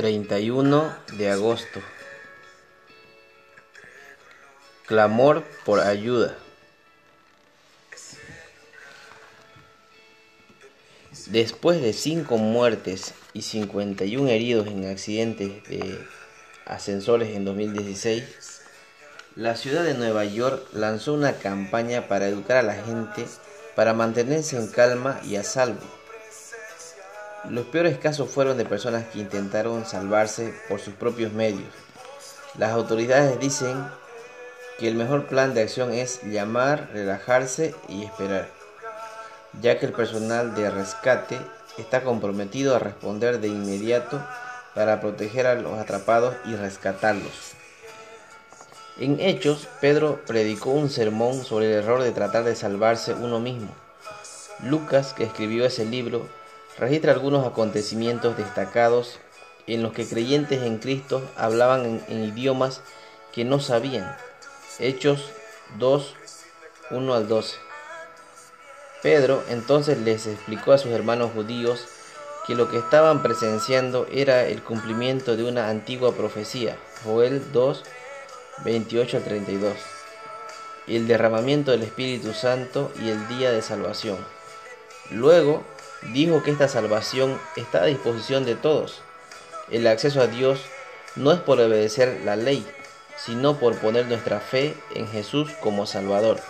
[0.00, 1.80] 31 de agosto.
[4.86, 6.38] Clamor por ayuda.
[11.26, 16.02] Después de cinco muertes y 51 heridos en accidentes de
[16.66, 18.62] ascensores en 2016,
[19.36, 23.26] la ciudad de Nueva York lanzó una campaña para educar a la gente
[23.76, 25.80] para mantenerse en calma y a salvo.
[27.48, 31.72] Los peores casos fueron de personas que intentaron salvarse por sus propios medios.
[32.58, 33.86] Las autoridades dicen
[34.78, 38.60] que el mejor plan de acción es llamar, relajarse y esperar
[39.60, 41.40] ya que el personal de rescate
[41.78, 44.20] está comprometido a responder de inmediato
[44.74, 47.54] para proteger a los atrapados y rescatarlos.
[48.98, 53.74] En Hechos, Pedro predicó un sermón sobre el error de tratar de salvarse uno mismo.
[54.62, 56.28] Lucas, que escribió ese libro,
[56.78, 59.18] registra algunos acontecimientos destacados
[59.66, 62.82] en los que creyentes en Cristo hablaban en, idiomas
[63.32, 64.16] que no sabían.
[64.78, 65.30] Hechos
[65.78, 66.14] 2,
[66.90, 67.56] 1 al 12.
[69.02, 71.86] Pedro entonces les explicó a sus hermanos judíos
[72.50, 77.84] que lo que estaban presenciando era el cumplimiento de una antigua profecía, Joel 2,
[78.64, 79.76] 28 al 32,
[80.88, 84.18] el derramamiento del Espíritu Santo y el día de salvación.
[85.12, 85.62] Luego
[86.12, 89.00] dijo que esta salvación está a disposición de todos.
[89.70, 90.60] El acceso a Dios
[91.14, 92.66] no es por obedecer la ley,
[93.16, 96.40] sino por poner nuestra fe en Jesús como Salvador.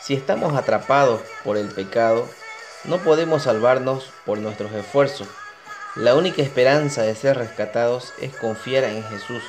[0.00, 2.28] Si estamos atrapados por el pecado,
[2.84, 5.28] no podemos salvarnos por nuestros esfuerzos.
[5.96, 9.42] La única esperanza de ser rescatados es confiar en Jesús,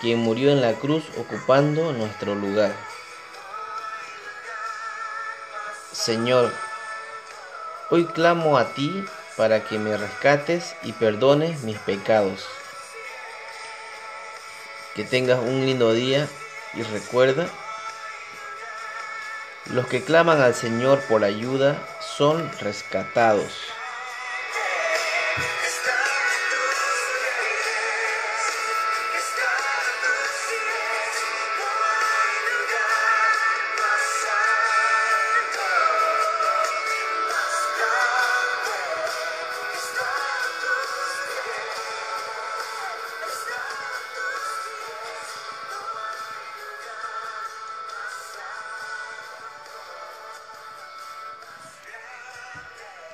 [0.00, 2.72] quien murió en la cruz ocupando nuestro lugar.
[5.92, 6.52] Señor,
[7.90, 9.04] hoy clamo a ti
[9.36, 12.44] para que me rescates y perdones mis pecados.
[14.94, 16.28] Que tengas un lindo día
[16.74, 17.48] y recuerda
[19.70, 23.81] los que claman al Señor por ayuda son rescatados.